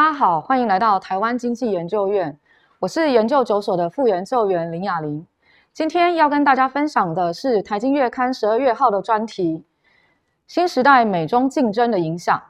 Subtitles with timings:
[0.00, 2.38] 大家好，欢迎来到台湾经济研究院，
[2.78, 5.26] 我是研究九所的副研究员林雅玲。
[5.74, 9.62] 今天要跟大家分享的是台经月刊十二月号的专题：
[10.46, 12.42] 新时代美中竞争的影响。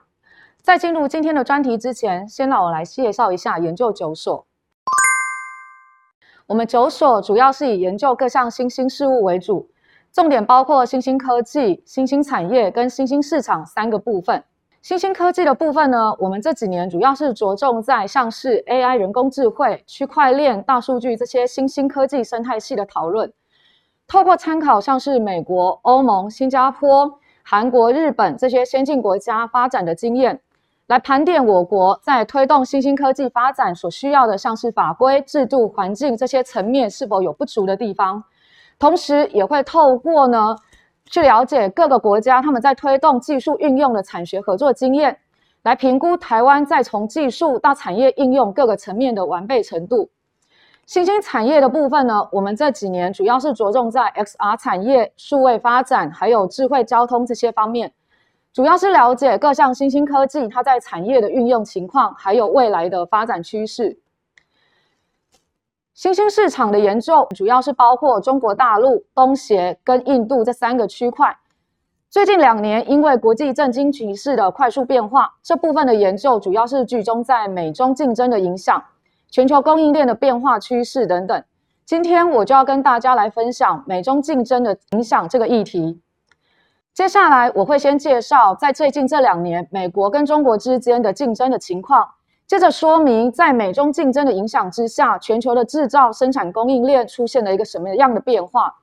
[0.63, 4.47] 在进入今天的专题之前，先让我来介绍一下研究九所。
[6.47, 9.69] 我们九所主要是以研究各项新兴事物为主，
[10.13, 14.45] 重点包括新兴科技、新兴产业跟新兴市场三个部分。
[14.83, 23.31] 新兴科技的部分呢，我们这几年主要是着重在像是 AI、人工智慧、区块链、大数据这些新兴科技生态系的讨论。
[24.07, 30.41] 透过参考像是美国、欧盟、新加坡、韩国、日本这些先进国家发展的经验。
[30.87, 38.25] 来盘点我国在推动新兴科技发展所需要的，像是法规、制度、环境这些层面是否有不足的地方，
[38.79, 40.57] 同时也会透过呢
[41.11, 45.19] 去了解各个国家他们在推动技术运用的产学合作经验，
[45.65, 50.09] 来评估台湾在从技术到产业应用各个层面的完备程度。
[50.87, 57.93] 新兴产业的部分呢，我们这几年主要是着重在 XR 产业、数位发展，还有智慧交通这些方面。
[58.53, 63.97] 主要是了解各项新兴科技它在产业的运用情况，还有未来的发展趋势。
[66.01, 71.37] 新兴市场的研究主要是包括中国大陆、东协跟印度这三个区块。
[72.09, 78.83] 最近两年，因为国际政经局势的快速变化，这部分的研究主要是集中在美中竞争的影响、
[79.29, 81.45] 全球供应链的变化趋势等等。
[81.85, 86.01] 今天我就要跟大家来分享美中竞争的影响这个议题。
[86.95, 92.09] 接下来我会先介绍在最近这两年美国跟中国之间的竞争的情况，
[92.51, 98.75] 接着说明在美中竞争的影响之下，全球的制造生产供应链出现了一个什么样的变化，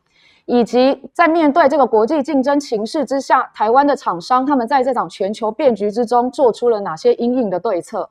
[0.46, 8.10] 以及在面对这个国际竞争形势之下，台湾的厂商他们在这场全球变局之中做出了哪些应应的对策。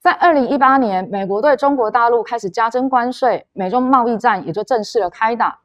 [0.00, 5.58] 在二零一八年，美国对中国大陆开始加征关税，美中贸易战也就正式的开打。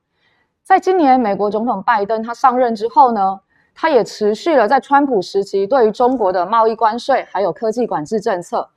[0.61, 3.39] 在今年，美国总统拜登他上任之后呢，
[3.81, 8.69] 它也持续了在川普时期对于中国的贸易关税还有科技管制政策。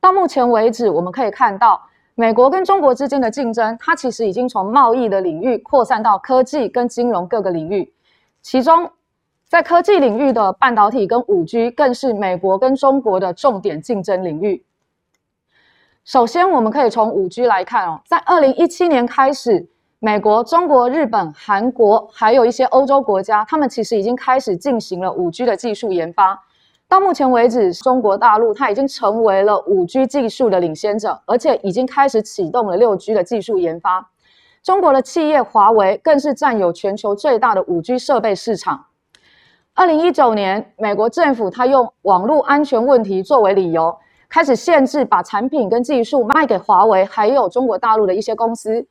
[0.00, 1.80] 到目前为止，我们可以看到，
[2.16, 7.92] 美国跟中国之间的竞争，它其实已经从贸易的领域扩散到科技跟金融各个领域。
[8.42, 8.90] 其中，
[9.46, 14.64] 在科技领域的半导体跟五 G，更是美国跟中国的重点竞争领域。
[16.04, 19.68] 首先，我们可以从五 G 来看哦，在二零一七年开始，
[20.00, 26.40] 美国、中国、日本、韩国，还有一些欧洲国家，他们其实已经开始进行了五 G 的技术研发。
[26.86, 34.08] 到目前为止，中国大陆它已经成为了五 G 技术的领先者，而且已经开始启动了六 G 的技术研发。
[34.62, 38.84] 中国的企业华为更是占有全球最大的五 G 设备市场。
[39.74, 43.98] 二零一九年，美国政府它用网络安全问题作为理由。
[44.28, 48.86] 开始限制把产品跟技术卖给华为，还有中国大陆的一些公司。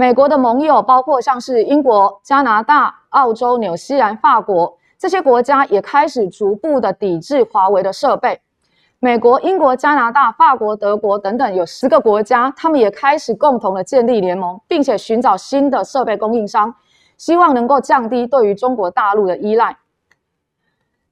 [0.00, 8.40] 美国的盟友包括像是英国、加拿大、澳洲、纽西兰、法国这些国家，也开始逐步的抵制华为的设备。
[8.98, 16.74] 美国、英国、加拿大、法国、德国等等有十个国家，他们也开始共同的建立联盟，并且寻找新的设备供应商，
[17.18, 19.76] 希望能够降低对于中国大陆的依赖。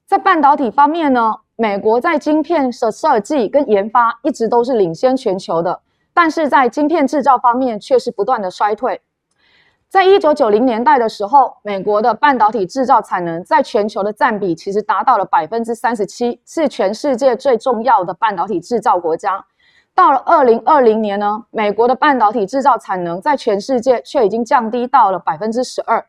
[0.07, 1.35] 在半导体方面呢？
[1.55, 5.79] 美国在晶片的设计跟研发一直都是领先全球的，
[6.21, 8.99] 但是在晶片制造方面却是不断的衰退。
[9.87, 19.45] 在一九九零年代的时候，美国的半导体制造产能在全球的占比其实达到了百分之三十七，是全世界最重要的半导体制造国家。
[19.95, 26.05] 到了二零二零年呢，美国的半导体制造产能在全世界却已经降低到了百分之十二。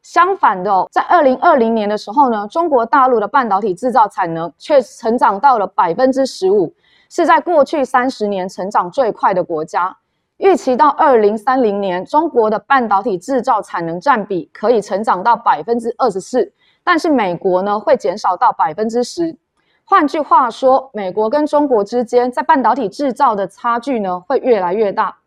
[0.00, 6.72] 相反的，在二零二零年的时候呢，中国大陆的半导体制造产能却成长到了百分之十五，
[7.10, 9.94] 是在过去三十年成长最快的国家。
[10.38, 16.50] 预期到二零三零年，中国的半导体制造产能占比可以成长到百分之二十四，
[16.82, 19.36] 但是美国呢会减少到百分之十。
[19.84, 25.18] 换句话说，美国跟中国之间在半导体制造的差距呢会越来越大。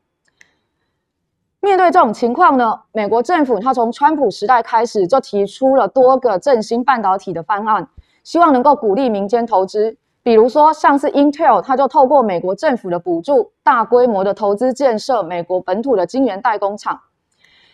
[1.59, 7.88] 面对这种情况呢，美国政府它从川普时代开始就提出了多个振兴半导体的方案，
[8.24, 9.97] 希望能够鼓励民间投资。
[10.23, 16.97] 比如说，像是 Intel，它就透过美国政府的补助，大规模的投资建设美国本土的晶圆代工厂。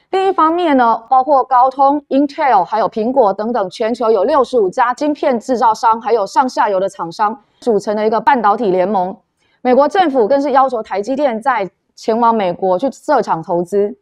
[0.09, 9.15] 另一方面呢，包括高通、Intel 还有苹果等等，全球有六十五家晶片制造商，还有上下游的厂商组成了一个半导体联盟。
[9.61, 13.95] 美国政府更是要求台积电在前往美国去设厂投资，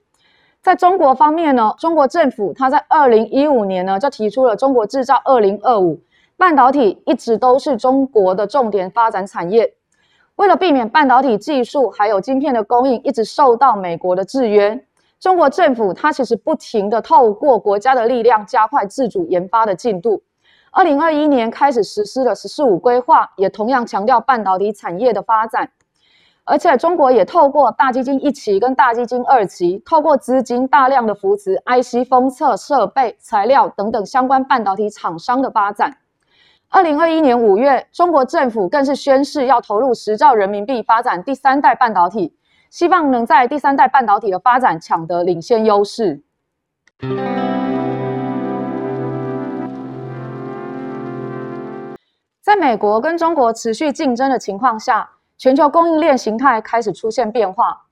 [0.61, 5.99] 在中国方面呢，中国政府它在二零一五年呢就提出了中国制造二零二五，
[6.37, 9.73] 半导体一直都是中国的重点发展产业。
[10.35, 14.85] 为了避免半导体技术还有晶片的供应一直受到美国的制约，
[15.19, 20.21] 中国政府它其实不停的透过国家的力量加快自主研发的进度。
[20.69, 25.71] 二零二一年开始实施了“十四五”规划，也同样强调半导体产业的发展。
[26.43, 35.97] 而且中国也透过大基金一期跟大基金二期，透过资金大量的扶持 IC 封测设备、材料等等相关半导体厂商的发展。
[36.69, 42.35] 二零二一年五月，中国政府更是宣誓要投入十兆人民币发展第三代半导体，
[42.69, 46.21] 希望能在第三代半导体的发展抢得领先优势。
[52.41, 55.09] 在美国跟中国持续竞争的情况下。
[55.39, 57.83] 全球供应链形态开始出现变化，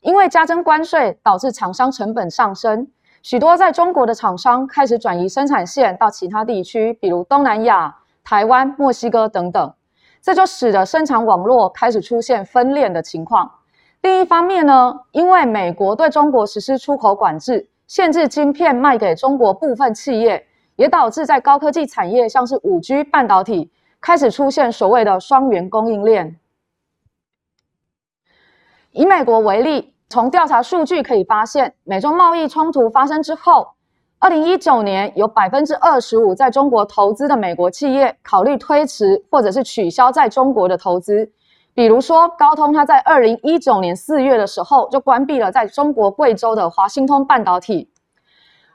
[0.00, 2.86] 因为加征关税导致厂商成本上升，
[3.22, 9.74] 许多在中国的厂商开始转移生产线到其他地区，比如东南亚、台湾、墨西哥等等，
[10.20, 13.50] 这就使得生产网络开始出现分裂的情况。
[14.00, 20.46] 另一方面呢，因为美国对中国实施出口管制，限制晶片卖给中国部分企业，
[20.76, 23.70] 也导致在高科技产业，像是五 G 半导体，
[24.00, 26.38] 开始出现所谓的双元供应链。
[28.90, 33.68] 以美国为例，从调查数据可以发现，美中贸易冲突发生之后，
[34.22, 41.28] 二零一九年有百分之二十五在中国投资的美国企业考虑推迟或者是取消在中国的投资。
[41.74, 47.90] 比如说，高通它在二零一九年四月的时候就关闭了在中国贵州的华星通半导体。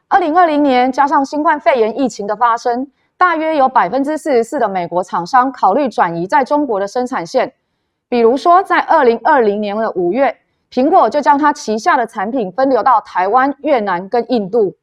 [0.10, 2.86] 二零二零年加上新冠肺炎疫情的发生，
[3.18, 7.54] 大约有百分之四十四的美国厂商考虑转移在中国的生产线。
[8.10, 10.36] 比如说，在二零二零年的五月，
[10.70, 14.76] 苹果就将它旗下的产品分流到台湾、越南跟印度。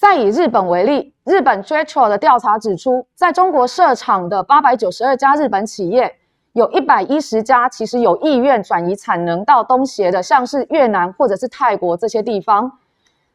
[0.00, 6.10] 再以日本为例，日本 JETRO 的调查指出，在中国设厂的八百九十二家日本企业，
[6.54, 12.78] 有一百一十家其实有意愿转移产能到东协的，像是越南或者是泰国这些地方。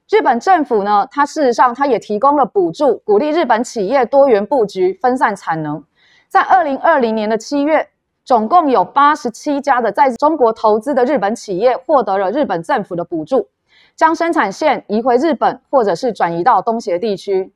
[0.10, 5.84] 日本政府呢，它事实上它也提供了补助，鼓励日本企业多元布局，分散产能。
[6.28, 7.88] 在二零二零年的七月，
[8.24, 13.48] 总共有八十七家的在中国投资的日本企业获得了日本政府的补助，
[13.96, 17.54] 将生产线移回日本，或者是转移到东协地区。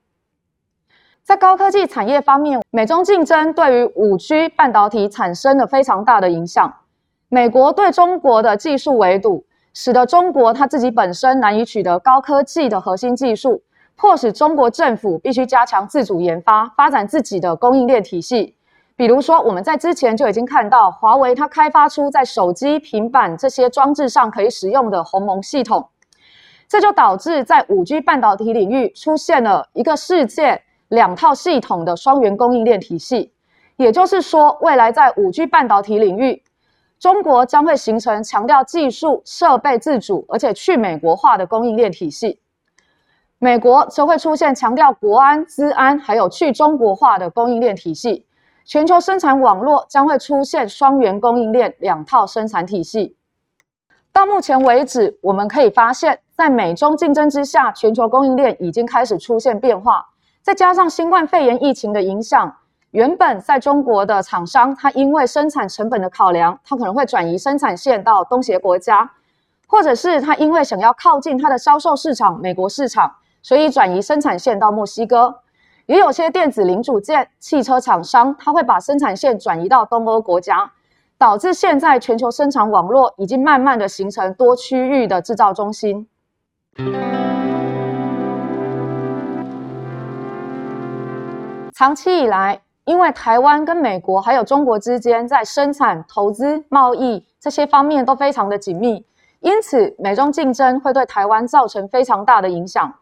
[1.22, 6.74] 在高科技产业方面，美中竞争对于五 G 半导体产生了非常大的影响。
[7.28, 13.62] 美国对中国的技术围堵，使得中国它自己本身难以取得高科技的核心技术，
[13.96, 18.56] 迫使中国政府必须加强自主研发，发展自己的供应链体系。
[18.96, 25.88] 比如说，我们在之前就已经看到华为它开发出在手机、平板这些装置上可以使用的鸿蒙系统，
[26.70, 33.34] 这就导致在五 G 半导体领域出现了一个世界两套系统的双元供应链体系。
[33.76, 36.44] 也就是说，未来在五 G 半导体领域，
[37.00, 42.38] 中国将会形成强调技术设备自主而且去美国化的供应链体系；
[43.40, 48.28] 美国则会出现强调国安、资安还有去中国化的供应链体系。
[48.64, 53.16] 全球生产网络将会出现双元供应链两套生产体系。
[54.12, 60.08] 到目前为止，我们可以发现，在美中竞争之下，全球供应链已经开始出现变化。
[60.42, 62.56] 再加上新冠肺炎疫情的影响，
[62.92, 69.12] 原本在中国的厂商，他因为生产成本的考量，他可能会转移生产线到东协国家，
[69.68, 75.42] 或者是他因为想要靠近他的销售市场美国市场，所以转移生产线到墨西哥。
[75.88, 80.72] 也有些电子零组件汽车厂商，他会把生产线转移到东欧国家，
[81.18, 86.08] 导致现在全球生产网络已经慢慢的形成多区域的制造中心。
[91.74, 99.06] 长期以来，因为台湾跟美国还有中国之间在生产、投资、贸易这些方面都非常的紧密，
[99.40, 102.94] 因此美中竞争会对台湾造成非常大的影响。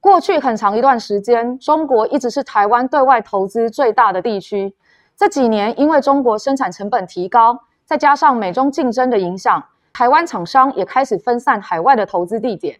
[0.00, 4.74] 过去很长一段时间，中国一直是台湾对外投资最大的地区。
[5.16, 12.78] 这几年，因为中国生产成本提高，再加上美中竞争的影响，台湾厂商也开始分散海外的投资地点。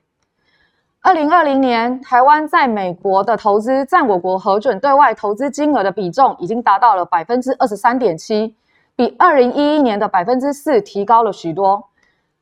[1.05, 8.57] 二零二零年，台湾在美国的投资占我国核准对外投资金额的比重已经达到了百分之二十三点七，
[8.97, 11.91] 比二零一一年的百分之四提高了许多。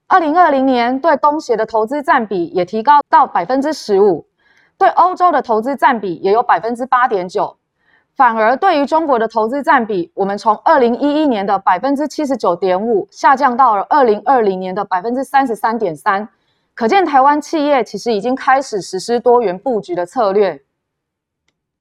[0.07, 4.25] 二零二零年对东协的投资占比也提高到百分之十五。
[4.79, 7.57] 对欧洲的投资占比也有百分之八点九，
[8.15, 16.29] 反而对于中国的投资占比，我们从二零一一年的百分之七十九点五下降到了二零二零年的百分之三十三点三，
[16.75, 20.63] 可见台湾企业其实已经开始实施多元布局的策略。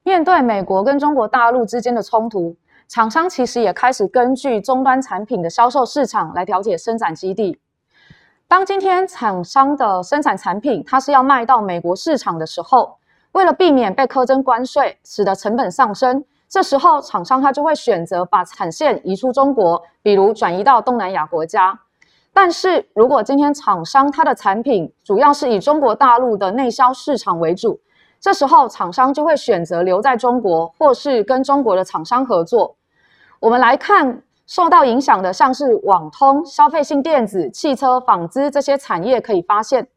[0.04, 2.56] 面对美国跟中国大陆之间的冲突，
[2.88, 7.60] 厂商其实也开始根据终端产品的销售市场来调节生产基地。
[8.48, 12.98] 当今天厂商的生产产品它是要卖到美国市场的时候，
[13.32, 21.80] 为了避免被苛征关税，使得成本上升，这时候厂商他就会选择把产线移出中国，比如转移到东南亚国家。
[22.34, 27.80] 但是如果今天厂商它的产品主要是以中国大陆的内销市场为主，
[28.20, 32.76] 这时候厂商就会选择留在中国，或是跟中国的厂商合作。
[33.40, 39.88] 我们来看受到影响的，像是网通、消费性电子、汽车、纺织这些产业，可以发现，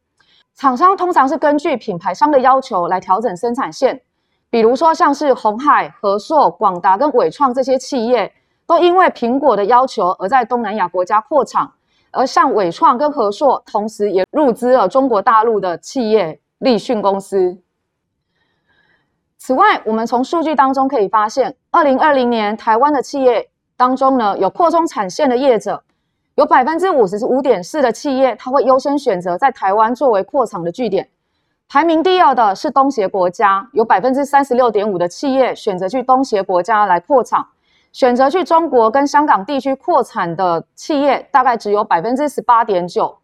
[0.55, 4.01] 厂商通常是根据品牌商的要求来调整生产线。
[4.49, 8.31] 比如说，像是红海、和硕、广达跟伟创这些企业，
[8.65, 11.71] 都因为苹果的要求而在东南亚国家扩厂。
[12.15, 17.57] 而像伟创跟和硕，同时也入资了中国大陆的企业立讯公司。
[19.37, 25.83] 此外，我们从数据当中可以发现，二零二零年台湾的企业当中呢，有扩充产线的业者，
[26.35, 31.09] 有百分之五十五点四的企业，它会优先选择在台湾作为扩厂的据点。
[31.67, 37.45] 排名第二的是东协国家，有百分之三十六点五的企业选择去东协国家来扩厂，
[37.95, 43.17] 选择去中国跟香港地区扩产的企业大概只有百分之十八点九。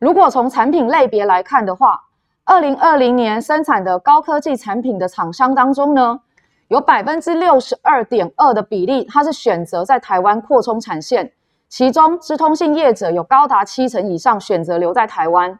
[0.00, 1.96] 如果从产品类别来看的话，
[2.44, 6.18] 二零二零年生产的高科技产品的厂商当中呢，
[6.66, 11.30] 有百分之六十二点二的比例，它是选择在台湾扩充产线，
[11.68, 15.56] 其中资通信业者有高达七成以上选择留在台湾。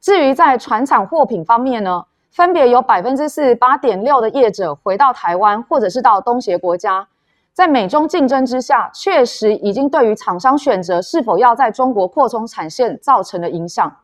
[0.00, 7.08] 至于在船厂货品方面呢，分别有百分之四十八点六的业者回到台湾，或者是到东协国家。
[7.52, 13.94] 在美中竞争之下，确实已经对于厂商选择是否要在中国扩充产线造成了影响。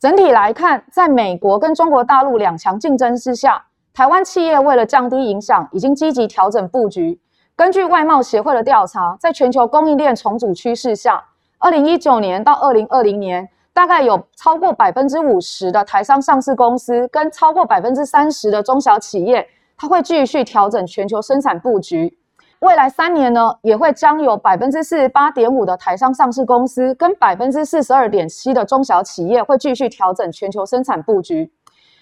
[0.00, 7.20] 整体来看，在美国跟中国大陆两强竞争之下，台湾企业为了降低影响，已经积极调整布局。
[7.54, 11.22] 根据外贸协会的调查，在全球供应链重组趋势下，
[11.58, 22.16] 二零一九年到二零二零年，大概有超过百分之五十的台商上市公司跟超过百分之三十的中小企业，它会继续调整全球生产布局。
[22.60, 31.52] 未来三年呢，也会将有百分之四十八点五的台商上市公司跟百分之四十二点七的中小企业会继续调整全球生产布局。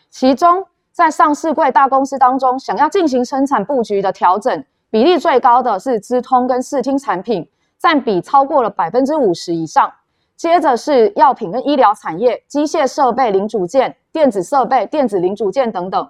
[0.08, 7.46] 其中，在上市柜大公司当中，想要进行生产布局的调整比例最高的是资通跟视听产品，
[7.78, 9.92] 占比超过了百分之五十以上。
[10.36, 16.08] 接着是药品跟医疗产业、机械设备零组件、电子设备、电子零组件等等。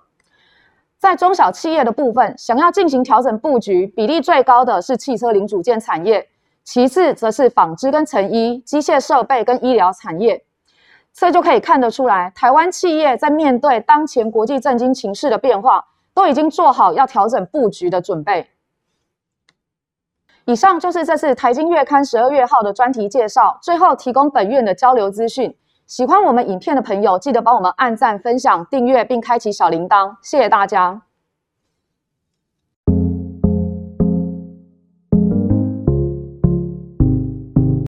[0.98, 6.26] 在中小企业的部分，想要进行调整布局，比例最高的是汽车零组件产业，
[6.64, 10.42] 其次则是纺织跟成衣、机械设备跟医疗产业。
[11.12, 18.48] 这就可以看得出来，台湾企业在面对当前国际政经情势的变化，都已经做好要调整布局的准备。
[20.46, 25.54] 以上就是这次台经月刊十二月号的专题介绍，最后提供本院的交流资讯。
[25.87, 31.05] 喜欢我们影片的朋友，记得帮我们按赞、分享、订阅，并开启小铃铛，谢谢大家。